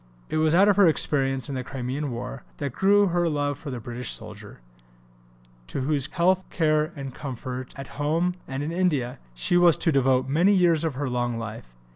It 0.29 0.37
was 0.37 0.55
out 0.55 0.67
of 0.67 0.77
her 0.77 0.87
experiences 0.87 1.47
in 1.47 1.53
the 1.53 1.63
Crimean 1.63 2.09
War 2.09 2.41
that 2.57 2.73
grew 2.73 3.09
her 3.09 3.29
love 3.29 3.59
for 3.59 3.69
the 3.69 3.79
British 3.79 4.11
soldier, 4.13 4.59
to 5.67 5.81
whose 5.81 6.07
health, 6.07 6.43
care, 6.49 6.91
and 6.95 7.13
comfort, 7.13 7.71
at 7.77 7.85
home 8.01 8.33
and 8.47 8.63
in 8.63 8.71
India, 8.71 9.19
she 9.35 9.57
was 9.57 9.77
to 9.77 9.91
devote 9.91 10.27
many 10.27 10.53
years 10.55 10.83
of 10.83 10.95
her 10.95 11.07
long 11.07 11.37
life. 11.37 11.75